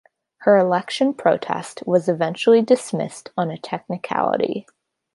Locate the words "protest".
1.13-1.83